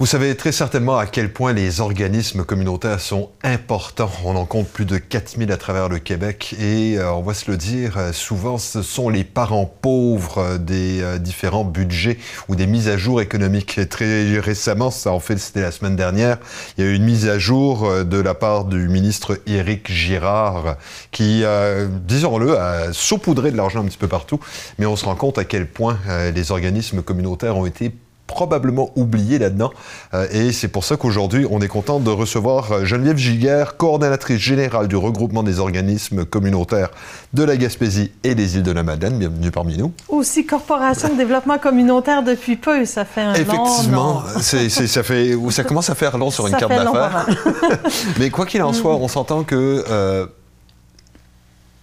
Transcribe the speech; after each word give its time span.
Vous 0.00 0.06
savez 0.06 0.34
très 0.34 0.50
certainement 0.50 0.98
à 0.98 1.06
quel 1.06 1.32
point 1.32 1.52
les 1.52 1.80
organismes 1.80 2.44
communautaires 2.44 2.98
sont 2.98 3.30
importants. 3.44 4.10
On 4.24 4.34
en 4.34 4.44
compte 4.44 4.66
plus 4.66 4.86
de 4.86 4.98
4000 4.98 5.52
à 5.52 5.56
travers 5.56 5.88
le 5.88 6.00
Québec 6.00 6.56
et 6.58 6.98
euh, 6.98 7.12
on 7.12 7.22
va 7.22 7.32
se 7.32 7.48
le 7.48 7.56
dire, 7.56 7.96
euh, 7.96 8.12
souvent 8.12 8.58
ce 8.58 8.82
sont 8.82 9.08
les 9.08 9.22
parents 9.22 9.66
pauvres 9.66 10.38
euh, 10.38 10.58
des 10.58 11.00
différents 11.20 11.64
budgets 11.64 12.18
ou 12.48 12.56
des 12.56 12.66
mises 12.66 12.88
à 12.88 12.96
jour 12.96 13.20
économiques. 13.20 13.88
très 13.88 14.40
récemment, 14.40 14.90
ça 14.90 15.12
en 15.12 15.20
fait, 15.20 15.38
c'était 15.38 15.62
la 15.62 15.70
semaine 15.70 15.94
dernière, 15.94 16.38
il 16.76 16.84
y 16.84 16.88
a 16.88 16.90
eu 16.90 16.96
une 16.96 17.04
mise 17.04 17.28
à 17.28 17.38
jour 17.38 17.88
de 18.04 18.18
la 18.18 18.34
part 18.34 18.64
du 18.64 18.88
ministre 18.88 19.38
Éric 19.46 19.92
Girard 19.92 20.76
qui, 21.12 21.44
disons-le, 21.88 22.58
a 22.58 22.92
saupoudré 22.92 23.52
de 23.52 23.56
l'argent 23.56 23.80
un 23.80 23.86
petit 23.86 23.96
peu 23.96 24.08
partout, 24.08 24.40
mais 24.80 24.86
on 24.86 24.96
se 24.96 25.04
rend 25.04 25.14
compte 25.14 25.38
à 25.38 25.44
quel 25.44 25.68
point 25.68 25.98
les 26.34 26.50
organismes 26.50 27.00
communautaires 27.00 27.56
ont 27.56 27.66
été 27.66 27.92
probablement 28.26 28.90
oublié 28.96 29.38
là-dedans. 29.38 29.70
Euh, 30.14 30.26
et 30.30 30.52
c'est 30.52 30.68
pour 30.68 30.84
ça 30.84 30.96
qu'aujourd'hui, 30.96 31.46
on 31.50 31.60
est 31.60 31.68
content 31.68 32.00
de 32.00 32.10
recevoir 32.10 32.72
euh, 32.72 32.84
Geneviève 32.84 33.16
Giguère, 33.16 33.76
coordonnatrice 33.76 34.40
générale 34.40 34.88
du 34.88 34.96
regroupement 34.96 35.42
des 35.42 35.60
organismes 35.60 36.24
communautaires 36.24 36.90
de 37.32 37.42
la 37.42 37.56
Gaspésie 37.56 38.12
et 38.22 38.34
des 38.34 38.56
îles 38.56 38.62
de 38.62 38.72
la 38.72 38.82
Madeleine. 38.82 39.18
Bienvenue 39.18 39.50
parmi 39.50 39.76
nous. 39.76 39.92
Aussi 40.08 40.46
Corporation 40.46 41.10
de 41.10 41.16
développement 41.16 41.58
communautaire 41.58 42.22
depuis 42.22 42.56
peu, 42.56 42.84
ça 42.84 43.04
fait 43.04 43.20
un 43.20 43.34
Effectivement, 43.34 44.22
long 44.34 44.40
ça, 44.40 45.02
fait, 45.02 45.36
ça 45.50 45.64
commence 45.64 45.90
à 45.90 45.94
faire 45.94 46.16
long 46.16 46.30
sur 46.30 46.46
une 46.46 46.56
carte 46.56 46.72
d'affaires. 46.72 47.26
Mais 48.18 48.30
quoi 48.30 48.46
qu'il 48.46 48.62
en 48.62 48.72
soit, 48.72 48.96
on 48.96 49.08
s'entend 49.08 49.44
que... 49.44 49.84
Euh, 49.88 50.26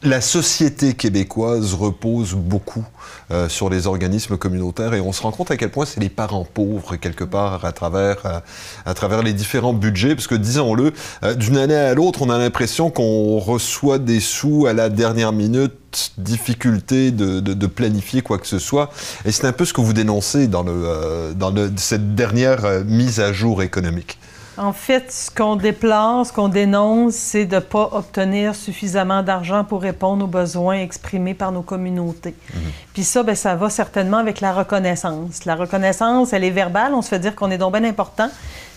la 0.04 0.20
société 0.20 0.94
québécoise 0.94 1.76
repose 1.76 2.34
beaucoup 2.34 2.84
euh, 3.30 3.48
sur 3.50 3.70
les 3.70 3.86
organismes 3.86 4.36
communautaires 4.36 4.96
et 4.96 5.00
on 5.00 5.12
se 5.12 5.22
rend 5.22 5.32
compte 5.32 5.52
à 5.52 5.58
quel 5.58 5.70
point 5.70 5.86
c'est 5.86 6.00
les 6.00 6.10
parents 6.10 6.46
pauvres 6.46 6.96
quelque 6.96 7.24
part 7.24 7.66
à 7.66 7.72
travers, 7.72 8.26
euh, 8.26 8.40
à 8.86 8.94
travers 8.96 9.22
les 9.22 9.34
différents 9.34 9.74
budgets, 9.74 10.16
parce 10.16 10.28
que 10.28 10.36
disons-le, 10.36 10.94
euh, 11.24 11.36
d'une 11.36 11.58
année 11.58 11.76
à 11.76 11.94
l'autre, 11.94 12.24
on 12.24 12.30
a 12.32 12.38
l'impression 12.40 12.90
qu'on 12.90 13.38
reçoit 13.38 14.00
des 14.00 14.20
sous 14.20 14.66
à 14.66 14.74
la 14.74 14.90
dernière 14.90 15.34
minute, 15.34 16.14
difficulté 16.18 17.12
de, 17.12 17.40
de, 17.40 17.68
planifier 17.68 18.22
quoi 18.22 18.38
que 18.38 18.48
ce 18.48 18.60
soit. 18.60 18.92
Et 19.26 19.32
c'est 19.32 19.46
un 19.46 19.52
peu 19.52 19.66
ce 19.66 19.74
que 19.74 19.82
vous 19.82 19.94
dénoncez 19.94 20.48
dans, 20.48 20.64
le, 20.64 21.34
dans 21.36 21.52
le, 21.52 21.72
cette 21.76 22.16
dernière 22.16 22.86
mise 22.86 23.20
à 23.20 23.34
jour 23.34 23.62
économique. 23.62 24.18
En 24.58 24.74
fait, 24.74 25.12
ce 25.12 25.32
qu'on 25.32 25.56
déplore, 25.56 26.26
ce 26.26 26.34
qu'on 26.34 26.50
dénonce, 26.50 27.16
c'est 27.16 27.46
de 27.46 27.56
ne 27.56 27.62
pas 27.62 27.90
obtenir 27.94 28.54
suffisamment 28.54 29.24
d'argent 29.24 29.64
pour 29.64 29.82
répondre 29.82 30.26
aux 30.26 30.28
besoins 30.28 30.80
exprimés 30.80 31.34
par 31.34 31.52
nos 31.52 31.62
communautés. 31.62 32.36
Mhm. 32.54 32.62
Puis 32.94 33.04
ça, 33.04 33.24
ben, 33.24 33.36
ça 33.36 33.56
va 33.56 33.70
certainement 33.70 34.18
avec 34.18 34.42
la 34.42 34.54
reconnaissance. 34.54 35.46
La 35.46 35.56
reconnaissance, 35.56 36.34
elle 36.34 36.44
est 36.44 36.52
verbale. 36.52 36.94
On 36.94 37.02
se 37.02 37.10
fait 37.10 37.20
dire 37.20 37.36
qu'on 37.36 37.50
est 37.50 37.58
donc 37.58 37.74
bien 37.74 37.86
important. 37.86 38.30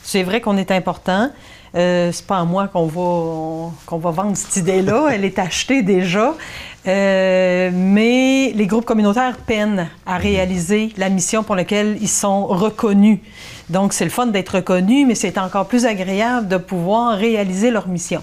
C'est 0.05 0.23
vrai 0.23 0.41
qu'on 0.41 0.57
est 0.57 0.71
important. 0.71 1.31
Euh, 1.75 2.13
c'est 2.13 2.27
pas 2.27 2.39
à 2.39 2.45
moi 2.45 2.69
qu'on 2.69 2.87
va, 2.87 3.73
qu'on 3.87 3.99
va 3.99 4.11
vendre 4.11 4.37
cette 4.37 4.57
idée-là. 4.57 5.09
Elle 5.13 5.25
est 5.25 5.39
achetée 5.39 5.83
déjà. 5.83 6.35
Euh, 6.87 7.71
mais 7.73 8.53
les 8.55 8.67
groupes 8.67 8.85
communautaires 8.85 9.39
peinent 9.39 9.89
à 10.07 10.19
réaliser 10.19 10.93
la 10.97 11.09
mission 11.09 11.43
pour 11.43 11.57
laquelle 11.57 11.97
ils 12.01 12.09
sont 12.09 12.47
reconnus. 12.47 13.19
Donc, 13.71 13.93
c'est 13.93 14.05
le 14.05 14.11
fun 14.11 14.27
d'être 14.27 14.57
reconnu, 14.57 15.07
mais 15.07 15.15
c'est 15.15 15.39
encore 15.39 15.67
plus 15.67 15.87
agréable 15.87 16.49
de 16.49 16.57
pouvoir 16.57 17.17
réaliser 17.17 17.71
leur 17.71 17.89
mission. 17.89 18.23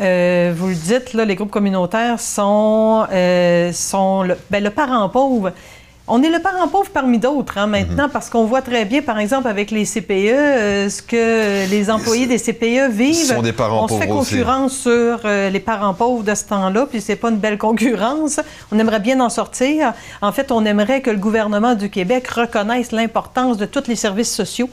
Euh, 0.00 0.52
vous 0.54 0.68
le 0.68 0.74
dites, 0.74 1.14
là, 1.14 1.24
les 1.24 1.34
groupes 1.34 1.50
communautaires 1.50 2.20
sont, 2.20 3.06
euh, 3.10 3.72
sont 3.72 4.22
le, 4.22 4.36
ben, 4.50 4.62
le 4.62 4.70
parent 4.70 5.08
pauvre 5.08 5.52
on 6.08 6.22
est 6.22 6.30
le 6.30 6.38
parent 6.38 6.68
pauvre 6.68 6.90
parmi 6.90 7.18
d'autres 7.18 7.58
hein, 7.58 7.66
maintenant 7.66 8.04
mhm. 8.04 8.10
parce 8.12 8.30
qu'on 8.30 8.44
voit 8.44 8.62
très 8.62 8.84
bien, 8.84 9.02
par 9.02 9.18
exemple, 9.18 9.48
avec 9.48 9.72
les 9.72 9.84
CPE, 9.84 10.12
euh, 10.12 10.88
ce 10.88 11.02
que 11.02 11.68
les 11.68 11.90
employés 11.90 12.26
des 12.26 12.38
CPE 12.38 12.90
vivent. 12.90 13.34
Sont 13.34 13.42
des 13.42 13.52
parents 13.52 13.84
on 13.84 13.88
se 13.88 13.94
fait 13.94 14.06
concurrence 14.06 14.76
sur 14.76 15.20
euh, 15.24 15.50
les 15.50 15.58
parents 15.58 15.94
pauvres 15.94 16.22
de 16.22 16.34
ce 16.34 16.44
temps-là, 16.44 16.86
puis 16.86 17.00
c'est 17.00 17.16
pas 17.16 17.30
une 17.30 17.38
belle 17.38 17.58
concurrence. 17.58 18.38
On 18.70 18.78
aimerait 18.78 19.00
bien 19.00 19.18
en 19.18 19.28
sortir. 19.28 19.94
En 20.22 20.30
fait, 20.30 20.52
on 20.52 20.64
aimerait 20.64 21.00
que 21.00 21.10
le 21.10 21.18
gouvernement 21.18 21.74
du 21.74 21.90
Québec 21.90 22.28
reconnaisse 22.28 22.92
l'importance 22.92 23.56
de 23.56 23.66
tous 23.66 23.88
les 23.88 23.96
services 23.96 24.32
sociaux 24.32 24.68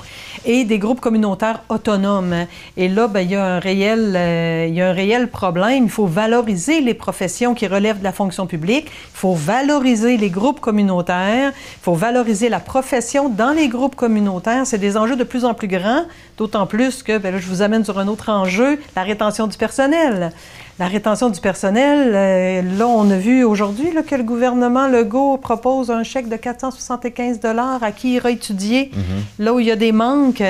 et 0.46 0.66
des 0.66 0.78
groupes 0.78 1.02
communautaires 1.02 1.62
autonomes. 1.70 2.46
Et 2.78 2.88
là, 2.88 3.08
ben, 3.08 3.22
il 3.22 3.32
y 3.32 3.36
a 3.36 3.44
un 3.44 3.60
réel, 3.60 4.14
euh, 4.16 4.68
il 4.70 4.76
y 4.76 4.82
a 4.82 4.90
un 4.90 4.94
réel 4.94 5.30
problème. 5.30 5.86
Il 5.86 5.90
faut 5.90 6.06
valoriser 6.06 6.80
les 6.80 6.94
professions 6.94 7.56
qui 7.56 7.66
relèvent 7.66 8.00
de 8.00 8.04
la 8.04 8.12
fonction 8.12 8.46
publique. 8.46 8.86
Il 8.86 9.18
faut 9.18 9.34
valoriser 9.34 10.18
les 10.18 10.30
groupes 10.30 10.60
communautaires 10.60 11.23
il 11.30 11.52
faut 11.82 11.94
valoriser 11.94 12.50
la 12.50 12.60
profession 12.60 13.30
dans 13.30 13.52
les 13.52 13.68
groupes 13.68 13.96
communautaires. 13.96 14.66
C'est 14.66 14.78
des 14.78 14.98
enjeux 14.98 15.16
de 15.16 15.24
plus 15.24 15.46
en 15.46 15.54
plus 15.54 15.68
grands, 15.68 16.06
d'autant 16.38 16.66
plus 16.66 17.04
que, 17.04 17.18
ben 17.18 17.34
là, 17.34 17.40
je 17.40 17.48
vous 17.48 17.62
amène 17.62 17.84
sur 17.84 18.00
un 18.00 18.08
autre 18.08 18.30
enjeu, 18.30 18.80
la 18.96 19.04
rétention 19.04 19.48
du 19.48 19.58
personnel. 19.58 20.32
La 20.80 20.88
rétention 20.88 21.30
du 21.30 21.40
personnel, 21.40 22.12
euh, 22.16 22.62
là, 22.78 22.88
on 22.88 23.10
a 23.12 23.18
vu 23.18 23.44
aujourd'hui 23.44 23.92
que 24.08 24.16
le 24.16 24.24
gouvernement 24.24 24.88
Legault 24.88 25.38
propose 25.38 25.92
un 25.92 26.02
chèque 26.02 26.30
de 26.30 26.36
475 26.36 27.40
à 27.80 27.92
qui 27.92 28.14
ira 28.14 28.32
étudier 28.32 28.90
mm-hmm. 28.92 29.44
là 29.44 29.54
où 29.54 29.60
il 29.60 29.68
y 29.68 29.72
a 29.72 29.76
des 29.76 29.92
manques. 29.92 30.44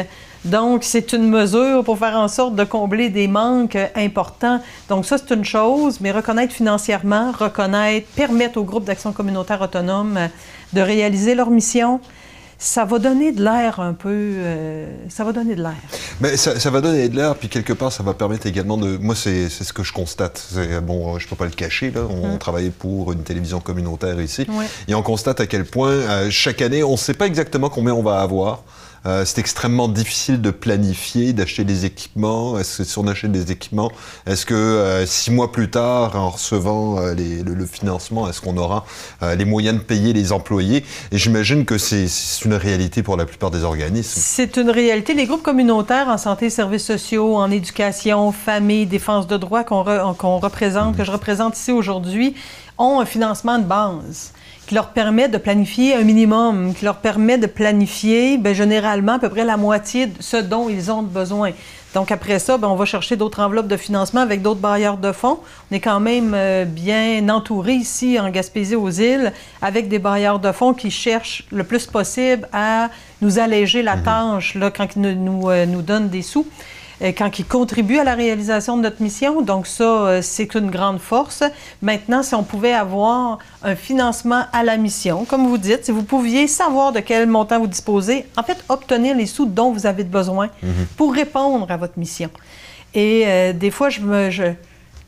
Donc, 0.46 0.84
c'est 0.84 1.14
une 1.14 1.30
mesure 1.30 1.84
pour 1.84 1.98
faire 1.98 2.16
en 2.16 2.28
sorte 2.28 2.56
de 2.56 2.64
combler 2.64 3.10
des 3.10 3.28
manques 3.28 3.78
importants. 3.96 4.60
Donc, 4.90 5.06
ça, 5.06 5.18
c'est 5.18 5.34
une 5.34 5.46
chose, 5.46 6.02
mais 6.02 6.12
reconnaître 6.12 6.54
financièrement, 6.54 7.32
reconnaître, 7.32 8.08
permettre 8.16 8.58
aux 8.58 8.64
groupes 8.64 8.84
d'action 8.84 9.14
communautaire 9.14 9.62
autonome 9.62 10.20
de 10.74 10.82
réaliser 10.82 11.36
leur 11.36 11.50
mission, 11.50 12.02
ça 12.64 12.86
va 12.86 12.98
donner 12.98 13.34
de 13.34 13.44
l'air 13.44 13.82
un 13.82 13.94
peu. 13.94 14.10
Euh, 14.10 14.88
ça 15.10 15.26
va 15.26 15.34
donner 15.34 15.56
de 15.56 15.62
l'air. 15.62 15.76
Mais 16.22 16.38
ça, 16.38 16.70
va 16.70 16.80
donner 16.80 17.10
de 17.10 17.16
l'air, 17.16 17.36
puis 17.36 17.50
quelque 17.50 17.74
part, 17.74 17.92
ça 17.92 18.04
va 18.04 18.14
permettre 18.14 18.48
également 18.48 18.78
de. 18.78 18.98
Moi, 18.98 19.16
c'est 19.16 19.50
ce 19.50 19.74
que 19.74 19.84
je 19.84 19.92
constate. 19.92 20.48
Bon, 20.84 21.20
je 21.20 21.28
peux 21.28 21.36
pas 21.36 21.46
le 21.46 21.52
cacher, 21.52 21.92
là. 21.92 22.02
On, 22.10 22.36
mm. 22.36 22.38
travaille 22.40 22.70
pour 22.70 23.12
une 23.12 23.24
télévision 23.24 23.60
communautaire 23.60 24.20
ici. 24.22 24.48
Et 24.88 24.96
on 24.96 25.02
constate 25.02 25.42
à 25.42 25.46
quel 25.46 25.66
point, 25.66 25.92
euh, 25.92 26.30
chaque 26.30 26.62
année, 26.62 26.84
on 26.84 26.94
ne 26.94 26.98
sait 26.98 27.14
pas 27.14 27.28
exactement 27.28 27.70
combien 27.70 27.94
on 27.94 28.04
va 28.04 28.22
avoir. 28.22 28.64
Euh, 29.06 29.26
c'est 29.26 29.40
extrêmement 29.40 29.90
difficile 29.90 30.42
de 30.42 30.50
planifier, 30.50 31.34
d'acheter 31.34 31.64
des 31.66 31.86
équipements. 31.86 32.58
Est-ce 32.58 32.80
que 32.80 32.84
si 32.86 32.98
on 32.98 33.08
achète 33.08 33.32
des 33.32 33.52
équipements, 33.52 33.92
est-ce 34.26 34.46
que 34.46 34.54
euh, 34.54 35.06
six 35.06 35.32
mois 35.32 35.52
plus 35.52 35.70
tard, 35.70 36.16
en 36.16 36.30
recevant 36.30 37.00
euh, 37.00 37.14
le, 37.14 37.66
financement, 37.66 38.30
est-ce 38.30 38.40
qu'on 38.40 38.58
aura 38.58 38.86
les 39.38 39.46
moyens 39.46 39.78
de 39.78 39.84
payer 39.84 40.14
les 40.14 40.32
employés? 40.32 40.86
Et 41.12 41.18
j'imagine 41.18 41.66
que 41.66 41.78
c'est 41.78 42.08
une 42.46 42.54
réalité 42.54 43.04
pour 43.04 43.18
la 43.18 43.26
plupart 43.26 43.52
des 43.52 43.64
organismes. 43.64 44.22
C'est 44.22 44.58
une 44.58 44.70
réalité. 44.70 45.14
Les 45.14 45.26
groupes 45.26 45.44
communautaires 45.44 46.08
en 46.08 46.18
santé, 46.18 46.50
services 46.50 46.86
sociaux, 46.86 47.38
en 47.38 47.50
éducation, 47.52 48.32
famille, 48.32 48.86
défense 48.86 49.28
de 49.28 49.38
droits 49.38 49.64
qu'on 49.64 49.84
représente, 49.84 50.98
que 50.98 51.04
je 51.04 51.12
représente 51.12 51.58
ici 51.58 51.72
aujourd'hui, 51.72 52.36
ont 52.78 53.00
un 53.00 53.06
financement 53.06 53.60
de 53.60 53.66
base 53.66 54.34
qui 54.68 54.76
leur 54.76 54.90
permet 54.90 55.28
de 55.28 55.38
planifier 55.38 55.96
un 55.96 56.04
minimum, 56.04 56.74
qui 56.74 56.86
leur 56.86 56.98
permet 56.98 57.38
de 57.38 57.48
planifier 57.48 58.38
bien, 58.38 58.54
généralement 58.54 59.14
à 59.14 59.20
peu 59.20 59.30
près 59.30 59.44
la 59.44 59.58
moitié 59.58 60.08
de 60.08 60.22
ce 60.22 60.38
dont 60.38 60.70
ils 60.70 60.92
ont 60.92 61.04
besoin. 61.04 61.52
Donc 61.94 62.12
après 62.12 62.40
ça, 62.40 62.58
bien, 62.58 62.70
on 62.70 62.76
va 62.76 62.86
chercher 62.86 63.16
d'autres 63.16 63.40
enveloppes 63.42 63.68
de 63.68 63.78
financement 63.78 64.22
avec 64.22 64.42
d'autres 64.42 64.60
bailleurs 64.60 64.98
de 64.98 65.12
fonds. 65.12 65.40
On 65.72 65.76
est 65.76 65.80
quand 65.80 66.00
même 66.00 66.34
euh, 66.34 66.66
bien 66.66 67.30
entouré 67.30 67.74
ici 67.74 68.20
en 68.20 68.30
Gaspésie 68.32 68.76
aux 68.76 68.90
îles 68.90 69.32
avec 69.62 69.90
des 69.90 70.00
bailleurs 70.00 70.40
de 70.40 70.52
fonds 70.52 70.74
qui 70.74 70.90
cherchent 70.90 71.46
le 71.52 71.64
plus 71.64 71.86
possible 71.86 72.48
à 72.52 72.90
nous 73.22 73.38
alléger 73.38 73.84
la 73.84 73.96
mhm. 73.98 74.04
tâche 74.04 74.56
là, 74.56 74.72
quand 74.72 74.88
ils 74.96 75.02
nous, 75.02 75.14
nous, 75.14 75.50
euh, 75.50 75.66
nous 75.66 75.82
donnent 75.82 76.10
des 76.10 76.24
sous. 76.24 76.48
Euh, 77.04 77.12
quand 77.16 77.38
ils 77.40 77.46
contribuent 77.46 78.00
à 78.00 78.04
la 78.04 78.16
réalisation 78.16 78.78
de 78.78 78.84
notre 78.84 79.02
mission. 79.02 79.42
Donc 79.42 79.68
ça, 79.68 79.84
euh, 79.84 80.22
c'est 80.22 80.56
une 80.56 80.70
grande 80.70 81.00
force. 81.00 81.44
Maintenant, 81.82 82.24
si 82.24 82.34
on 82.36 82.44
pouvait 82.44 82.74
avoir 82.74 83.40
un 83.64 83.76
financement 83.76 84.44
à 84.54 84.64
la 84.64 84.78
mission, 84.78 85.26
comme 85.26 85.48
vous 85.48 85.58
dites, 85.58 85.86
si 85.86 85.92
vous 85.92 86.04
pouviez 86.04 86.48
savoir 86.48 86.92
de 86.92 87.00
quel 87.00 87.28
montant 87.28 87.60
vous 87.60 87.68
disposez, 87.68 88.26
en 88.38 88.44
fait, 88.44 88.64
obtenir 88.70 89.16
les 89.16 89.26
sous 89.26 89.46
dont 89.46 89.72
vous 89.72 89.86
avez 89.86 90.04
besoin 90.04 90.50
mhm. 90.62 90.86
pour 90.98 91.14
répondre 91.14 91.70
à 91.70 91.78
votre 91.78 92.00
mission. 92.00 92.30
Et 92.94 93.24
euh, 93.26 93.54
des 93.54 93.72
fois, 93.72 93.90
je 93.90 94.02
me... 94.02 94.30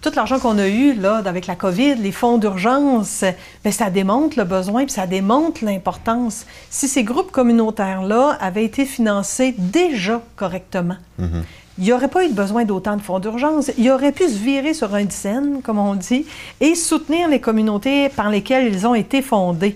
tout 0.02 0.12
l'argent 0.16 0.40
qu'on 0.40 0.58
a 0.58 0.68
eu 0.68 0.94
là, 0.96 1.22
avec 1.26 1.48
la 1.48 1.56
COVID, 1.56 1.96
les 1.96 2.12
fonds 2.12 2.38
d'urgence, 2.38 3.24
bien, 3.64 3.72
ça 3.72 3.90
démontre 3.90 4.38
le 4.38 4.44
besoin 4.44 4.84
puis 4.84 4.94
ça 4.94 5.08
démontre 5.08 5.64
l'importance. 5.64 6.46
Si 6.70 6.88
ces 6.88 7.04
groupes 7.04 7.32
communautaires-là 7.32 8.38
avaient 8.42 8.66
été 8.66 8.86
financés 8.86 9.56
déjà 9.58 10.22
correctement, 10.36 10.98
mhm 11.20 11.44
il 11.78 11.84
n'y 11.84 11.94
aurait 11.94 12.08
pas 12.08 12.26
eu 12.26 12.30
besoin 12.30 12.64
d'autant 12.64 12.96
de 12.96 13.02
fonds 13.02 13.20
d'urgence. 13.20 13.72
Il 13.78 13.90
aurait 13.92 14.14
pu 14.14 14.30
se 14.30 14.38
virer 14.38 14.74
sur 14.74 14.96
un 14.96 15.10
scène, 15.10 15.62
comme 15.62 15.78
on 15.78 15.96
dit, 15.96 16.26
et 16.62 16.74
soutenir 16.74 17.28
les 17.28 17.42
communautés 17.42 18.10
par 18.10 18.30
lesquelles 18.30 18.74
ils 18.74 18.88
ont 18.88 18.96
été 18.96 19.22
fondés. 19.22 19.76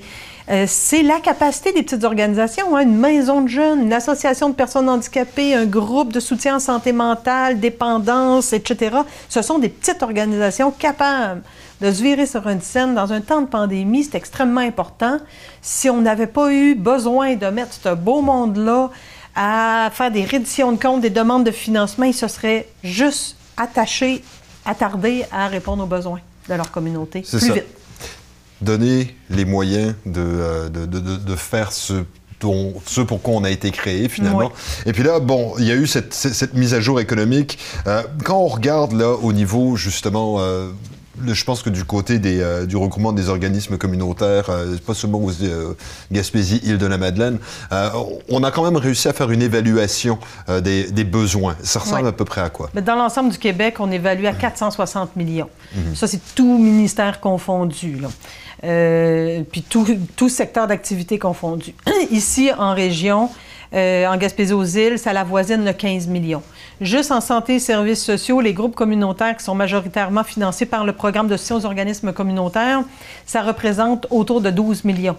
Euh, 0.50 0.66
c'est 0.68 1.04
la 1.04 1.20
capacité 1.20 1.74
des 1.74 1.84
petites 1.84 2.04
organisations, 2.04 2.76
hein, 2.76 2.82
une 2.82 2.98
maison 2.98 3.42
de 3.42 3.50
jeunes, 3.50 3.82
une 3.84 3.94
association 3.94 4.50
de 4.50 4.56
personnes 4.56 4.90
handicapées, 4.90 5.54
un 5.54 5.68
groupe 5.68 6.12
de 6.12 6.20
soutien 6.20 6.56
en 6.56 6.60
santé 6.60 6.92
mentale, 6.92 7.60
dépendance, 7.60 8.52
etc. 8.54 8.98
Ce 9.28 9.44
sont 9.44 9.60
des 9.60 9.70
petites 9.70 10.02
organisations 10.02 10.72
capables 10.72 11.44
de 11.82 11.92
se 11.92 12.02
virer 12.02 12.26
sur 12.26 12.48
une 12.48 12.62
scène 12.62 12.96
dans 12.96 13.14
un 13.14 13.22
temps 13.22 13.42
de 13.42 13.48
pandémie. 13.48 14.04
C'est 14.04 14.18
extrêmement 14.18 14.62
important. 14.62 15.20
Si 15.62 15.88
on 15.88 16.02
n'avait 16.02 16.28
pas 16.28 16.52
eu 16.52 16.74
besoin 16.74 17.36
de 17.36 17.46
mettre 17.48 17.74
ce 17.74 17.94
beau 17.94 18.22
monde-là 18.22 18.90
à 19.36 19.90
faire 19.94 20.12
des 20.12 20.26
redditions 20.26 20.72
de 20.72 20.80
comptes, 20.80 21.02
des 21.02 21.10
demandes 21.10 21.46
de 21.46 21.52
financement. 21.52 22.06
Ils 22.06 22.14
se 22.14 22.28
seraient 22.28 22.68
juste 22.84 23.36
attachés, 23.58 24.24
attardés 24.66 25.26
à 25.32 25.48
répondre 25.48 25.84
aux 25.84 25.88
besoins 25.88 26.20
de 26.50 26.54
leur 26.56 26.72
communauté 26.72 27.22
plus 27.22 27.40
ça. 27.40 27.54
vite. 27.54 27.66
Donner 28.62 29.16
les 29.30 29.46
moyens 29.46 29.96
de, 30.06 30.22
euh, 30.22 30.70
de, 30.70 30.86
de, 30.86 31.00
de 31.00 31.36
faire 31.36 31.72
ce 31.72 32.04
dont, 32.42 32.74
ce 32.86 33.02
pour 33.02 33.22
quoi 33.22 33.36
on 33.36 33.44
a 33.44 33.50
été 33.50 33.72
créé 33.72 34.10
finalement. 34.10 34.52
Oui. 34.54 34.82
Et 34.86 34.94
puis 34.94 35.04
là, 35.04 35.20
bon, 35.20 35.54
il 35.60 35.66
y 35.66 35.72
a 35.72 35.76
eu 35.76 35.88
cette, 35.88 36.14
cette, 36.14 36.34
cette 36.34 36.54
mise 36.54 36.74
à 36.74 36.82
jour 36.82 37.00
économique. 37.00 37.60
Euh, 37.88 38.04
quand 38.24 38.38
on 38.38 38.48
regarde 38.48 38.94
là 38.94 39.14
au 39.14 39.34
niveau 39.34 39.76
justement 39.76 40.38
euh, 40.40 40.70
je 41.28 41.44
pense 41.44 41.62
que 41.62 41.70
du 41.70 41.84
côté 41.84 42.20
des, 42.20 42.40
euh, 42.42 42.66
du 42.66 42.78
regroupement 42.78 43.12
des 43.12 43.30
organismes 43.30 43.78
communautaires, 43.78 44.50
euh, 44.50 44.78
pas 44.86 44.94
seulement 44.94 45.20
aux 45.20 45.32
euh, 45.44 45.74
Gaspésie, 46.12 46.62
île 46.64 46.78
de 46.78 46.86
la 46.86 46.98
Madeleine, 46.98 47.40
on 48.30 48.44
a 48.44 48.52
quand 48.52 48.64
même 48.64 48.78
réussi 48.78 49.08
à 49.08 49.14
faire 49.14 49.32
une 49.32 49.42
évaluation 49.42 50.18
des, 50.48 50.92
des, 50.92 51.04
besoins. 51.04 51.56
Ça 51.64 51.80
ressemble 51.80 52.04
Ouais. 52.04 52.10
à 52.10 52.12
peu 52.14 52.24
près 52.26 52.42
à 52.42 52.50
quoi? 52.50 52.70
Dans 52.74 52.96
l'ensemble 52.96 53.32
du 53.32 53.38
Québec, 53.38 53.76
on 53.80 53.92
évalue 53.92 54.26
à 54.26 54.34
460 54.34 55.16
millions. 55.16 55.50
Ça, 55.94 56.08
c'est 56.08 56.22
tout 56.36 56.58
ministère 56.58 57.20
confondu. 57.20 58.00
Là. 58.00 58.10
Puis 59.52 59.64
tout, 59.64 59.86
tout 60.16 60.30
secteur 60.30 60.68
d'activité 60.68 61.20
confondu. 61.20 61.74
Ici, 62.12 62.52
en 62.58 62.74
région, 62.74 63.30
euh, 63.74 64.08
en 64.08 64.18
Gaspésie-aux-Îles, 64.18 64.98
ça 64.98 65.14
l'avoisine 65.14 65.64
le 65.64 65.74
15 65.74 66.08
millions. 66.08 66.42
Juste 66.82 67.12
en 67.12 67.22
santé 67.22 67.56
et 67.56 67.60
services 67.60 68.04
sociaux, 68.04 68.42
les 68.42 68.54
groupes 68.54 68.76
communautaires 68.76 69.36
qui 69.38 69.44
sont 69.44 69.54
majoritairement 69.54 70.24
financés 70.24 70.66
par 70.66 70.86
le 70.86 70.94
programme 70.94 71.28
de 71.28 71.38
soutien 71.38 71.58
aux 71.58 71.66
organismes 71.66 72.14
communautaires, 72.14 72.82
ça 73.26 73.42
représente 73.42 74.08
autour 74.10 74.42
de 74.42 74.50
12 74.50 74.86
millions. 74.86 75.18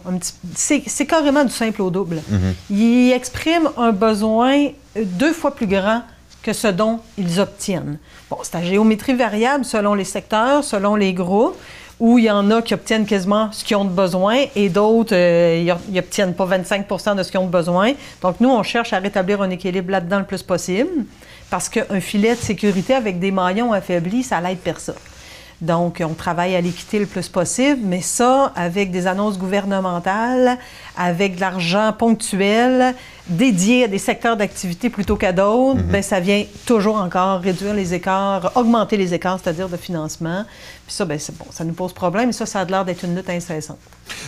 C'est 0.54 1.06
carrément 1.06 1.44
du 1.44 1.52
simple 1.52 1.82
au 1.82 1.90
double. 1.90 2.22
Ils 2.70 3.12
expriment 3.12 3.70
un 3.76 3.92
besoin 3.92 4.68
deux 4.96 5.32
fois 5.32 5.54
plus 5.54 5.66
grand 5.66 6.02
que 6.42 6.52
ce 6.52 6.68
dont 6.68 7.00
ils 7.18 7.38
obtiennent. 7.38 7.98
Bon, 8.30 8.38
c'est 8.42 8.56
à 8.56 8.62
géométrie 8.62 9.14
variable 9.14 9.64
selon 9.64 9.94
les 9.94 10.04
secteurs, 10.04 10.64
selon 10.64 10.96
les 10.96 11.12
groupes, 11.12 11.56
où 12.00 12.18
il 12.18 12.24
y 12.24 12.30
en 12.30 12.50
a 12.50 12.62
qui 12.62 12.72
obtiennent 12.72 13.06
quasiment 13.06 13.52
ce 13.52 13.62
qu'ils 13.62 13.76
ont 13.76 13.84
de 13.84 13.90
besoin 13.90 14.46
et 14.56 14.70
d'autres, 14.70 15.14
euh, 15.14 15.76
ils 15.88 15.94
n'obtiennent 15.94 16.34
pas 16.34 16.46
25 16.46 17.16
de 17.16 17.22
ce 17.22 17.30
qu'ils 17.30 17.38
ont 17.38 17.46
de 17.46 17.50
besoin. 17.50 17.92
Donc, 18.22 18.40
nous, 18.40 18.48
on 18.48 18.62
cherche 18.62 18.94
à 18.94 18.98
rétablir 18.98 19.42
un 19.42 19.50
équilibre 19.50 19.90
là-dedans 19.90 20.18
le 20.18 20.24
plus 20.24 20.42
possible, 20.42 21.04
parce 21.50 21.68
qu'un 21.68 22.00
filet 22.00 22.34
de 22.34 22.40
sécurité 22.40 22.94
avec 22.94 23.18
des 23.20 23.30
maillons 23.30 23.72
affaiblis, 23.72 24.22
ça 24.22 24.40
l'aide 24.40 24.58
personne. 24.58 24.94
Donc, 25.60 26.02
on 26.04 26.14
travaille 26.14 26.56
à 26.56 26.60
l'équité 26.60 26.98
le 26.98 27.06
plus 27.06 27.28
possible, 27.28 27.80
mais 27.84 28.00
ça, 28.00 28.52
avec 28.56 28.90
des 28.90 29.06
annonces 29.06 29.38
gouvernementales, 29.38 30.58
avec 30.96 31.36
de 31.36 31.40
l'argent 31.40 31.92
ponctuel 31.92 32.94
dédié 33.28 33.84
à 33.84 33.88
des 33.88 33.98
secteurs 33.98 34.36
d'activité 34.36 34.88
plutôt 34.88 35.16
qu'à 35.16 35.32
d'autres, 35.32 35.82
ben, 35.82 36.02
ça 36.02 36.18
vient 36.18 36.44
toujours 36.64 36.96
encore 36.96 37.40
réduire 37.40 37.74
les 37.74 37.92
écarts, 37.92 38.52
augmenter 38.54 38.96
les 38.96 39.12
écarts, 39.12 39.38
c'est-à-dire 39.42 39.68
de 39.68 39.76
financement. 39.76 40.44
Puis 40.86 40.96
ça, 40.96 41.04
ben, 41.04 41.18
c'est 41.18 41.36
bon, 41.36 41.44
ça 41.50 41.64
nous 41.64 41.74
pose 41.74 41.92
problème, 41.92 42.30
et 42.30 42.32
ça, 42.32 42.46
ça 42.46 42.60
a 42.60 42.64
l'air 42.64 42.84
d'être 42.84 43.04
une 43.04 43.14
lutte 43.14 43.28
incessante. 43.28 43.78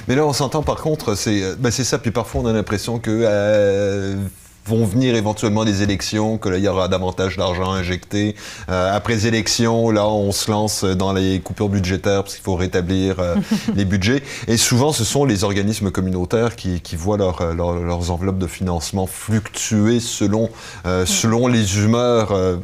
Mais 0.06 0.14
là, 0.14 0.26
on 0.26 0.32
s'entend 0.32 0.62
par 0.62 0.76
contre, 0.76 1.14
c'est 1.14 1.42
euh, 1.42 1.56
ben, 1.58 1.70
ça. 1.70 1.98
Puis 1.98 2.10
parfois, 2.10 2.42
on 2.42 2.46
a 2.46 2.52
l'impression 2.52 2.98
que 2.98 3.10
euh, 3.10 4.16
vont 4.64 4.84
venir 4.84 5.14
éventuellement 5.16 5.64
des 5.64 5.82
élections, 5.82 6.38
que 6.38 6.48
là, 6.48 6.56
il 6.58 6.64
y 6.64 6.68
aura 6.68 6.86
davantage 6.88 7.36
d'argent 7.36 7.72
injecté. 7.72 8.36
Euh, 8.68 8.94
après 8.96 9.14
les 9.14 9.26
élections, 9.26 9.90
là, 9.90 10.06
on 10.06 10.30
se 10.32 10.50
lance 10.50 10.84
dans 10.84 11.12
les 11.12 11.40
coupures 11.40 11.68
budgétaires 11.68 12.22
parce 12.22 12.34
qu'il 12.34 12.44
faut 12.44 12.54
rétablir 12.54 13.18
euh, 13.18 13.34
les 13.74 13.84
budgets. 13.84 14.22
Et 14.46 14.56
souvent, 14.56 14.92
ce 14.92 15.02
sont 15.04 15.24
les 15.24 15.42
organismes 15.44 15.90
communautaires 15.90 16.54
qui, 16.54 16.80
qui 16.80 16.94
voient 16.96 17.16
leur, 17.16 17.40
euh, 17.40 17.54
leur- 17.54 17.74
leurs 17.74 18.10
enveloppes 18.12 18.38
de 18.38 18.46
financement 18.46 19.06
fluctuer 19.06 19.98
selon, 20.00 20.48
euh, 20.86 21.06
selon 21.06 21.48
les 21.48 21.78
humeurs 21.78 22.30
euh, 22.32 22.56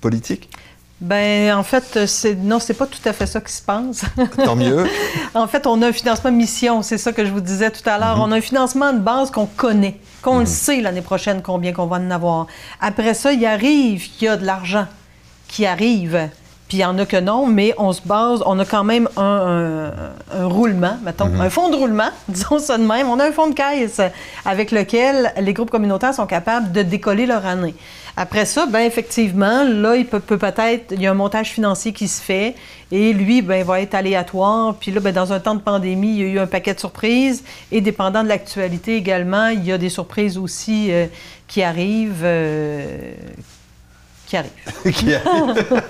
politiques. 0.00 0.50
Ben, 1.00 1.54
en 1.54 1.62
fait, 1.62 2.06
c'est 2.06 2.34
non, 2.34 2.58
c'est 2.58 2.74
pas 2.74 2.86
tout 2.86 2.98
à 3.06 3.12
fait 3.14 3.24
ça 3.26 3.40
qui 3.40 3.52
se 3.52 3.62
passe. 3.62 4.02
Tant 4.44 4.56
mieux. 4.56 4.84
En 5.34 5.46
fait, 5.46 5.66
on 5.68 5.80
a 5.82 5.86
un 5.88 5.92
financement 5.92 6.32
mission, 6.32 6.82
c'est 6.82 6.98
ça 6.98 7.12
que 7.12 7.24
je 7.24 7.30
vous 7.30 7.40
disais 7.40 7.70
tout 7.70 7.88
à 7.88 7.98
l'heure. 7.98 8.18
On 8.20 8.32
a 8.32 8.36
un 8.36 8.40
financement 8.40 8.92
de 8.92 8.98
base 8.98 9.30
qu'on 9.30 9.46
connaît, 9.46 9.96
qu'on 10.22 10.40
le 10.40 10.46
sait 10.46 10.80
l'année 10.80 11.02
prochaine 11.02 11.40
combien 11.40 11.72
qu'on 11.72 11.86
va 11.86 11.98
en 11.98 12.10
avoir. 12.10 12.46
Après 12.80 13.14
ça, 13.14 13.32
il 13.32 13.46
arrive 13.46 14.02
qu'il 14.10 14.26
y 14.26 14.28
a 14.28 14.36
de 14.36 14.44
l'argent 14.44 14.86
qui 15.48 15.66
arrive. 15.66 16.28
Puis 16.68 16.78
il 16.78 16.80
y 16.80 16.84
en 16.84 16.98
a 16.98 17.06
que 17.06 17.16
non, 17.16 17.46
mais 17.46 17.74
on 17.78 17.92
se 17.92 18.00
base, 18.02 18.42
on 18.46 18.58
a 18.58 18.64
quand 18.64 18.84
même 18.84 19.08
un, 19.16 19.92
un- 20.34 20.40
un 20.40 20.46
roulement, 20.46 20.98
mettons, 21.04 21.30
un 21.40 21.50
fonds 21.50 21.68
de 21.70 21.76
roulement, 21.76 22.10
disons 22.28 22.58
ça 22.58 22.76
de 22.76 22.84
même. 22.84 23.08
On 23.08 23.18
a 23.20 23.26
un 23.26 23.32
fonds 23.32 23.48
de 23.48 23.54
caisse 23.54 24.00
avec 24.44 24.70
lequel 24.72 25.32
les 25.40 25.52
groupes 25.52 25.70
communautaires 25.70 26.14
sont 26.14 26.26
capables 26.26 26.70
de 26.72 26.82
décoller 26.82 27.26
leur 27.26 27.46
année. 27.46 27.74
Après 28.16 28.44
ça, 28.44 28.66
ben 28.66 28.80
effectivement, 28.80 29.64
là, 29.64 29.96
il 29.96 30.06
peut, 30.06 30.20
peut 30.20 30.38
peut-être, 30.38 30.92
il 30.92 31.00
y 31.00 31.06
a 31.06 31.10
un 31.10 31.14
montage 31.14 31.50
financier 31.50 31.92
qui 31.92 32.08
se 32.08 32.20
fait 32.20 32.54
et 32.90 33.12
lui, 33.12 33.42
ben, 33.42 33.64
va 33.64 33.80
être 33.80 33.94
aléatoire. 33.94 34.74
Puis 34.74 34.90
là, 34.90 35.00
ben, 35.00 35.12
dans 35.12 35.32
un 35.32 35.40
temps 35.40 35.54
de 35.54 35.60
pandémie, 35.60 36.10
il 36.10 36.18
y 36.18 36.22
a 36.24 36.26
eu 36.26 36.38
un 36.38 36.46
paquet 36.46 36.74
de 36.74 36.80
surprises 36.80 37.44
et 37.70 37.80
dépendant 37.80 38.22
de 38.22 38.28
l'actualité 38.28 38.96
également, 38.96 39.48
il 39.48 39.64
y 39.64 39.72
a 39.72 39.78
des 39.78 39.88
surprises 39.88 40.38
aussi 40.38 40.92
euh, 40.92 41.06
qui 41.46 41.62
arrivent. 41.62 42.22
euh, 42.24 43.12
qui 44.26 44.36
arrivent. 44.36 44.52
qui 44.92 45.14
arrive. 45.14 45.82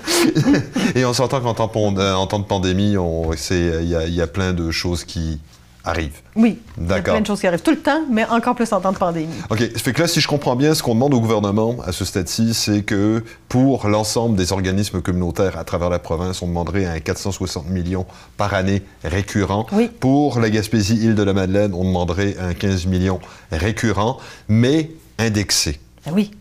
Et 0.95 1.05
on 1.05 1.13
s'entend 1.13 1.41
qu'en 1.41 1.53
temps, 1.53 2.39
de 2.39 2.43
pandémie, 2.43 2.93
y, 2.93 3.93
il 4.07 4.15
y 4.15 4.21
a 4.21 4.27
plein 4.27 4.53
de 4.53 4.71
choses 4.71 5.03
qui 5.03 5.39
arrivent. 5.83 6.21
Oui, 6.35 6.59
il 6.77 6.87
y 6.87 6.93
a 6.93 7.01
plein 7.01 7.21
de 7.21 7.25
choses 7.25 7.39
qui 7.39 7.47
arrivent 7.47 7.61
tout 7.61 7.71
le 7.71 7.79
temps, 7.79 8.01
mais 8.09 8.25
encore 8.25 8.55
plus 8.55 8.71
en 8.73 8.79
temps 8.79 8.91
de 8.91 8.97
pandémie. 8.97 9.33
OK. 9.49 9.59
Ça 9.59 9.79
fait 9.79 9.93
que 9.93 10.01
là, 10.01 10.07
si 10.07 10.21
je 10.21 10.27
comprends 10.27 10.55
bien, 10.55 10.73
ce 10.73 10.83
qu'on 10.83 10.93
demande 10.93 11.13
au 11.13 11.19
gouvernement 11.19 11.75
à 11.85 11.91
ce 11.91 12.05
stade-ci, 12.05 12.53
c'est 12.53 12.83
que 12.83 13.23
pour 13.49 13.87
l'ensemble 13.87 14.35
des 14.35 14.51
organismes 14.51 15.01
communautaires 15.01 15.57
à 15.57 15.63
travers 15.63 15.89
la 15.89 15.99
province, 15.99 16.41
on 16.41 16.47
demanderait 16.47 16.85
un 16.85 16.99
460 16.99 17.69
millions 17.69 18.05
par 18.37 18.53
année 18.53 18.83
récurrent. 19.03 19.65
Oui. 19.71 19.89
Pour 19.99 20.39
la 20.39 20.49
Gaspésie-Île-de-la-Madeleine, 20.49 21.73
on 21.73 21.83
demanderait 21.83 22.35
un 22.39 22.53
15 22.53 22.85
millions 22.85 23.19
récurrent, 23.51 24.17
mais 24.47 24.91
indexé. 25.17 25.79
Ah 26.05 26.11
oui. 26.13 26.31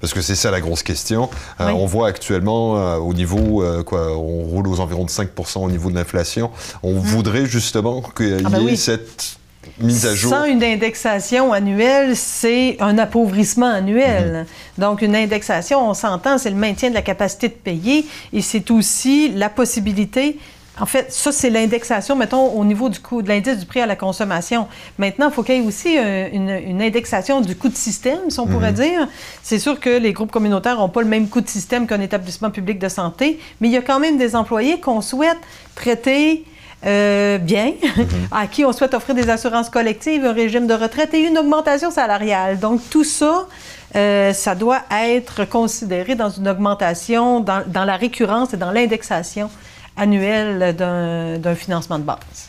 Parce 0.00 0.12
que 0.12 0.20
c'est 0.20 0.34
ça 0.34 0.50
la 0.50 0.60
grosse 0.60 0.82
question. 0.82 1.30
Euh, 1.60 1.66
Oui. 1.68 1.72
On 1.76 1.86
voit 1.86 2.08
actuellement 2.08 2.76
euh, 2.78 2.96
au 2.96 3.14
niveau, 3.14 3.62
euh, 3.62 3.82
quoi, 3.82 4.12
on 4.16 4.42
roule 4.44 4.68
aux 4.68 4.80
environs 4.80 5.04
de 5.04 5.10
5% 5.10 5.58
au 5.64 5.70
niveau 5.70 5.90
de 5.90 5.94
l'inflation. 5.94 6.50
On 6.82 6.94
voudrait 6.94 7.46
justement 7.46 8.02
qu'il 8.02 8.26
y 8.28 8.32
ait 8.32 8.42
Ah 8.44 8.50
ben 8.50 8.60
oui. 8.62 8.76
cette 8.76 9.38
mise 9.80 10.06
à 10.06 10.14
jour. 10.14 10.30
Sans 10.30 10.44
une 10.44 10.62
indexation 10.62 11.52
annuelle, 11.52 12.16
c'est 12.16 12.76
un 12.80 12.98
appauvrissement 12.98 13.70
annuel. 13.70 14.46
Mhm. 14.78 14.82
Donc, 14.82 15.02
une 15.02 15.16
indexation, 15.16 15.88
on 15.88 15.94
s'entend, 15.94 16.38
c'est 16.38 16.50
le 16.50 16.56
maintien 16.56 16.90
de 16.90 16.94
la 16.94 17.02
capacité 17.02 17.48
de 17.48 17.54
payer 17.54 18.06
et 18.32 18.42
c'est 18.42 18.70
aussi 18.70 19.30
la 19.32 19.48
possibilité. 19.48 20.38
En 20.78 20.86
fait, 20.86 21.10
ça, 21.10 21.32
c'est 21.32 21.48
l'indexation, 21.48 22.16
mettons, 22.16 22.52
au 22.52 22.64
niveau 22.64 22.88
du 22.88 23.00
coût, 23.00 23.22
de 23.22 23.28
l'indice 23.28 23.58
du 23.58 23.66
prix 23.66 23.80
à 23.80 23.86
la 23.86 23.96
consommation. 23.96 24.68
Maintenant, 24.98 25.28
il 25.28 25.32
faut 25.32 25.42
qu'il 25.42 25.54
y 25.54 25.58
ait 25.58 25.66
aussi 25.66 25.96
euh, 25.98 26.28
une, 26.32 26.50
une 26.50 26.82
indexation 26.82 27.40
du 27.40 27.56
coût 27.56 27.68
de 27.68 27.76
système, 27.76 28.28
si 28.28 28.38
on 28.40 28.46
pourrait 28.46 28.72
dire. 28.72 29.08
C'est 29.42 29.58
sûr 29.58 29.80
que 29.80 29.90
les 29.90 30.12
groupes 30.12 30.30
communautaires 30.30 30.76
n'ont 30.76 30.90
pas 30.90 31.00
le 31.00 31.08
même 31.08 31.28
coût 31.28 31.40
de 31.40 31.48
système 31.48 31.86
qu'un 31.86 32.00
établissement 32.00 32.50
public 32.50 32.78
de 32.78 32.88
santé, 32.88 33.40
mais 33.60 33.68
il 33.68 33.72
y 33.72 33.76
a 33.78 33.82
quand 33.82 34.00
même 34.00 34.18
des 34.18 34.36
employés 34.36 34.78
qu'on 34.78 35.00
souhaite 35.00 35.38
traiter 35.74 36.44
euh, 36.84 37.38
bien, 37.38 37.72
à 38.30 38.46
qui 38.46 38.64
on 38.64 38.72
souhaite 38.72 38.92
offrir 38.92 39.14
des 39.14 39.30
assurances 39.30 39.70
collectives, 39.70 40.24
un 40.26 40.32
régime 40.32 40.66
de 40.66 40.74
retraite 40.74 41.14
et 41.14 41.20
une 41.20 41.38
augmentation 41.38 41.90
salariale. 41.90 42.58
Donc, 42.58 42.80
tout 42.90 43.02
ça, 43.02 43.46
euh, 43.96 44.32
ça 44.34 44.54
doit 44.54 44.82
être 44.92 45.48
considéré 45.48 46.14
dans 46.14 46.28
une 46.28 46.46
augmentation, 46.46 47.40
dans, 47.40 47.62
dans 47.66 47.84
la 47.84 47.96
récurrence 47.96 48.52
et 48.52 48.58
dans 48.58 48.72
l'indexation 48.72 49.48
annuelle 49.96 50.74
d'un 50.76 51.38
d'un 51.38 51.54
financement 51.54 51.98
de 51.98 52.04
base. 52.04 52.48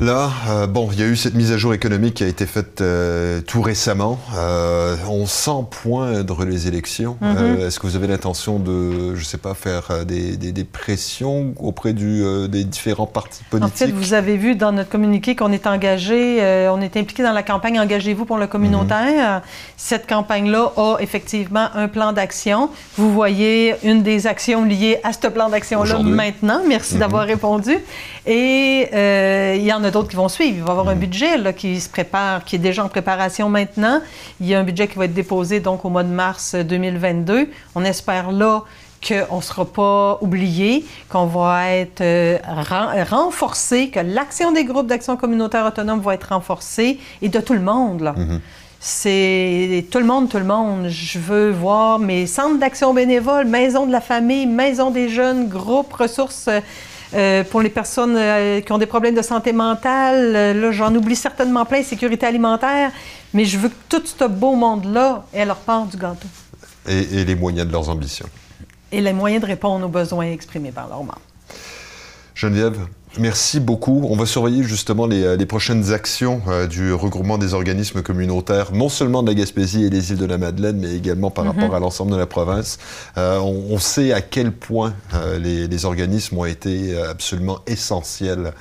Là, 0.00 0.30
euh, 0.48 0.66
bon, 0.66 0.88
il 0.92 0.98
y 0.98 1.02
a 1.02 1.06
eu 1.06 1.14
cette 1.14 1.34
mise 1.34 1.52
à 1.52 1.58
jour 1.58 1.74
économique 1.74 2.14
qui 2.14 2.24
a 2.24 2.26
été 2.26 2.46
faite 2.46 2.80
euh, 2.80 3.42
tout 3.42 3.60
récemment. 3.60 4.18
Euh, 4.34 4.96
on 5.10 5.26
sent 5.26 5.66
poindre 5.82 6.46
les 6.46 6.66
élections. 6.68 7.18
Mhm. 7.20 7.36
Euh, 7.38 7.66
Est-ce 7.66 7.78
que 7.78 7.86
vous 7.86 7.96
avez 7.96 8.06
l'intention 8.06 8.58
de, 8.58 9.14
je 9.14 9.22
sais 9.22 9.36
pas, 9.36 9.52
faire 9.52 9.88
euh, 9.90 10.04
des, 10.04 10.38
des- 10.38 10.52
des 10.52 10.64
pressions 10.64 11.52
auprès 11.60 11.92
du, 11.92 12.22
euh, 12.24 12.48
des 12.48 12.64
différents 12.64 13.04
partis 13.04 13.42
En 13.48 13.58
politiques? 13.58 13.76
fait, 13.76 13.90
vous 13.92 14.14
avez 14.14 14.38
vu 14.38 14.54
dans 14.54 14.72
notre 14.72 14.88
communiqué 14.88 15.36
qu'on 15.36 15.52
est 15.52 15.66
engagé, 15.66 16.38
on 16.72 16.80
est 16.80 16.96
impliqué 16.96 17.22
dans 17.22 17.32
la 17.34 17.42
campagne 17.42 17.78
Engagez-vous 17.78 18.24
pour 18.24 18.38
le 18.38 18.46
communautaire. 18.46 19.42
Cette 19.76 20.08
campagne-là 20.08 20.72
a 20.78 20.96
effectivement 21.00 21.68
un 21.74 21.88
plan 21.88 22.14
d'action. 22.14 22.70
Vous 22.96 23.12
voyez 23.12 23.74
une 23.84 24.02
des 24.02 24.26
actions 24.26 24.64
liées 24.64 24.98
à 25.04 25.12
ce 25.12 25.26
plan 25.28 25.50
d'action-là 25.50 25.98
maintenant. 25.98 26.62
Merci 26.66 26.96
d'avoir 26.96 27.26
répondu. 27.26 27.76
Et 28.26 28.88
il 29.58 29.62
y 29.66 29.72
en 29.74 29.84
a 29.84 29.89
d'autres 29.90 30.08
qui 30.08 30.16
vont 30.16 30.28
suivre. 30.28 30.56
Il 30.58 30.62
va 30.62 30.68
y 30.68 30.70
avoir 30.70 30.88
un 30.88 30.94
budget 30.96 31.36
là, 31.38 31.52
qui 31.52 31.80
se 31.80 31.88
prépare, 31.88 32.44
qui 32.44 32.56
est 32.56 32.60
déjà 32.60 32.84
en 32.84 32.88
préparation 32.88 33.48
maintenant. 33.48 34.00
Il 34.40 34.46
y 34.46 34.54
a 34.54 34.58
un 34.60 34.64
budget 34.64 34.88
qui 34.88 34.96
va 34.98 35.04
être 35.06 35.14
déposé 35.14 35.60
donc 35.60 35.84
au 35.84 35.88
mois 35.90 36.02
de 36.04 36.08
mars 36.08 36.54
2022. 36.54 37.48
On 37.74 37.84
espère 37.84 38.32
là 38.32 38.62
qu'on 39.06 39.36
ne 39.38 39.42
sera 39.42 39.64
pas 39.64 40.18
oublié, 40.20 40.84
qu'on 41.08 41.24
va 41.24 41.70
être 41.70 42.02
euh, 42.02 42.36
ren- 42.46 43.02
renforcé, 43.08 43.88
que 43.88 44.00
l'action 44.00 44.52
des 44.52 44.64
groupes 44.64 44.86
d'action 44.88 45.16
communautaire 45.16 45.64
autonome 45.64 46.00
va 46.00 46.12
être 46.14 46.28
renforcée 46.34 46.98
et 47.22 47.28
de 47.30 47.40
tout 47.40 47.54
le 47.54 47.60
monde. 47.62 48.02
Là. 48.02 48.14
c'est 48.78 49.86
tout 49.90 49.98
le 49.98 50.04
monde, 50.04 50.28
tout 50.28 50.38
le 50.38 50.44
monde. 50.44 50.88
Je 50.88 51.18
veux 51.18 51.50
voir 51.50 51.98
mes 51.98 52.26
centres 52.26 52.58
d'action 52.58 52.92
bénévole, 52.94 53.46
maison 53.46 53.86
de 53.86 53.92
la 53.92 54.00
famille, 54.00 54.46
maison 54.46 54.90
des 54.90 55.08
jeunes, 55.08 55.48
groupe 55.48 55.92
ressources 55.92 56.48
euh, 57.12 57.44
pour 57.44 57.60
les 57.60 57.70
personnes 57.70 58.16
euh, 58.16 58.60
qui 58.60 58.72
ont 58.72 58.78
des 58.78 58.86
problèmes 58.86 59.14
de 59.14 59.22
santé 59.22 59.52
mentale. 59.52 60.34
Euh, 60.36 60.54
là, 60.54 60.72
j'en 60.72 60.94
oublie 60.94 61.16
certainement 61.16 61.64
plein, 61.64 61.82
sécurité 61.82 62.26
alimentaire. 62.26 62.92
Mais 63.34 63.44
je 63.44 63.58
veux 63.58 63.68
que 63.68 63.74
tout 63.88 64.02
ce 64.04 64.24
beau 64.24 64.54
monde-là 64.54 65.24
ait 65.32 65.44
leur 65.44 65.56
part 65.56 65.86
du 65.86 65.96
gâteau. 65.96 66.28
Et, 66.88 67.20
et 67.20 67.24
les 67.24 67.34
moyens 67.34 67.66
de 67.66 67.72
leurs 67.72 67.88
ambitions. 67.88 68.28
Et 68.92 69.00
les 69.00 69.12
moyens 69.12 69.42
de 69.42 69.46
répondre 69.46 69.86
aux 69.86 69.88
besoins 69.88 70.26
exprimés 70.26 70.72
par 70.72 70.88
leurs 70.88 70.98
membres. 70.98 71.20
Geneviève, 72.34 72.78
Merci 73.18 73.58
beaucoup. 73.58 74.06
On 74.08 74.14
va 74.14 74.24
surveiller 74.24 74.62
justement 74.62 75.06
les, 75.06 75.24
euh, 75.24 75.46
prochaines 75.46 75.92
actions 75.92 76.42
euh, 76.46 76.66
du 76.66 76.92
regroupement 76.92 77.38
des 77.38 77.54
organismes 77.54 78.02
communautaires, 78.02 78.72
non 78.72 78.88
seulement 78.88 79.22
de 79.22 79.28
la 79.28 79.34
Gaspésie 79.34 79.84
et 79.84 79.90
des 79.90 80.12
îles 80.12 80.18
de 80.18 80.26
la 80.26 80.38
Madeleine, 80.38 80.78
mais 80.78 80.94
également 80.94 81.30
par 81.30 81.44
rapport 81.44 81.70
mhm. 81.70 81.74
à 81.74 81.78
l'ensemble 81.80 82.12
de 82.12 82.16
la 82.16 82.26
province. 82.26 82.78
Euh, 83.18 83.38
on, 83.40 83.78
sait 83.78 84.12
à 84.12 84.20
quel 84.20 84.52
point 84.52 84.94
les, 85.38 85.84
organismes 85.84 86.38
ont 86.38 86.44
été 86.44 86.96
absolument 86.98 87.60
essentiels 87.66 88.52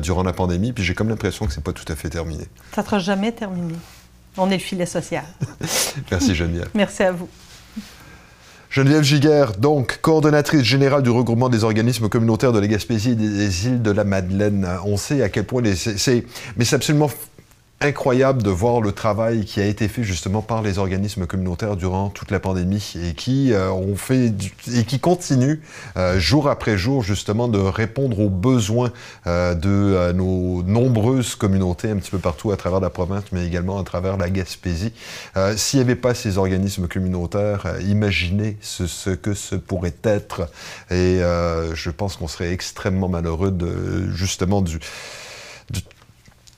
durant 0.00 0.22
la 0.22 0.32
pandémie, 0.32 0.72
puis 0.72 0.84
j'ai 0.84 0.94
comme 0.94 1.08
l'impression 1.08 1.46
que 1.46 1.52
c'est 1.52 1.64
pas 1.64 1.72
tout 1.72 1.84
à 1.88 1.96
fait 1.96 2.08
terminé. 2.08 2.44
Ça 2.74 2.82
ne 2.82 2.86
sera 2.86 2.98
jamais 3.00 3.32
terminé. 3.32 3.74
On 4.36 4.48
est 4.50 4.54
le 4.54 4.60
filet 4.60 4.86
social. 4.86 5.24
Merci 6.10 6.34
Geneviève. 6.34 6.68
Merci 6.74 7.02
à 7.02 7.12
vous. 7.12 7.28
Geneviève 8.72 9.02
Giguère, 9.02 9.52
donc 9.58 9.98
coordonnatrice 10.00 10.62
générale 10.62 11.02
du 11.02 11.10
regroupement 11.10 11.50
des 11.50 11.62
organismes 11.62 12.08
communautaires 12.08 12.52
de 12.52 12.58
la 12.58 12.66
Gaspésie 12.66 13.10
et 13.10 13.14
des 13.14 13.66
îles 13.66 13.82
de 13.82 13.90
la 13.90 14.02
Madeleine. 14.02 14.66
On 14.86 14.96
sait 14.96 15.22
à 15.22 15.28
quel 15.28 15.44
point 15.44 15.62
c'est, 15.74 16.24
mais 16.56 16.64
c'est 16.64 16.76
absolument 16.76 17.10
incroyable 17.82 18.42
de 18.42 18.50
voir 18.50 18.80
le 18.80 18.92
travail 18.92 19.44
qui 19.44 19.60
a 19.60 19.66
été 19.66 19.88
fait 19.88 20.04
justement 20.04 20.40
par 20.40 20.62
les 20.62 20.78
organismes 20.78 21.26
communautaires 21.26 21.76
durant 21.76 22.10
toute 22.10 22.30
la 22.30 22.38
pandémie 22.38 22.94
et 23.02 23.14
qui 23.14 23.52
euh, 23.52 23.70
ont 23.72 23.96
fait 23.96 24.32
et 24.72 24.84
qui 24.84 25.00
continuent 25.00 25.60
euh, 25.96 26.18
jour 26.18 26.48
après 26.48 26.78
jour 26.78 27.02
justement 27.02 27.48
de 27.48 27.58
répondre 27.58 28.20
aux 28.20 28.28
besoins 28.28 28.92
euh, 29.26 29.54
de 29.54 30.12
nos 30.12 30.62
nombreuses 30.62 31.34
communautés 31.34 31.90
un 31.90 31.96
petit 31.96 32.10
peu 32.10 32.18
partout 32.18 32.52
à 32.52 32.56
travers 32.56 32.80
la 32.80 32.90
province 32.90 33.24
mais 33.32 33.46
également 33.46 33.78
à 33.78 33.84
travers 33.84 34.16
la 34.16 34.30
Gaspésie. 34.30 34.92
S'il 35.56 35.78
n'y 35.78 35.84
avait 35.84 35.96
pas 35.96 36.14
ces 36.14 36.38
organismes 36.38 36.86
communautaires, 36.86 37.66
imaginez 37.86 38.56
ce, 38.60 38.86
ce, 38.86 39.10
que 39.10 39.34
ce 39.34 39.56
pourrait 39.56 39.94
être 40.04 40.48
et 40.90 41.20
je 41.20 41.90
pense 41.90 42.16
qu'on 42.16 42.28
serait 42.28 42.52
extrêmement 42.52 43.08
malheureux 43.08 43.50
de 43.50 44.10
justement 44.12 44.62
du 44.62 44.78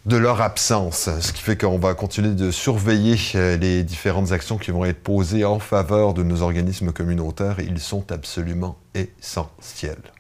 de 0.07 0.17
leur 0.17 0.43
absence, 0.43 1.09
ce 1.21 1.33
qui 1.33 1.43
fait 1.43 1.57
qu'on 1.57 1.79
va 1.79 1.95
continuer 1.95 2.35
de 2.35 2.51
surveiller 2.51 3.17
euh, 3.37 3.57
les 3.57 3.83
différentes 3.83 4.33
actions 4.33 4.59
qui 4.59 4.71
vont 4.71 4.85
être 4.85 5.03
posées 5.03 5.45
en 5.45 5.59
faveur 5.59 6.13
de 6.13 6.23
nos 6.23 6.43
organismes 6.43 6.93
communautaires. 6.93 7.57
Ils 7.61 7.81
sont 7.81 8.13
absolument 8.13 8.77
essentiels. 8.95 10.13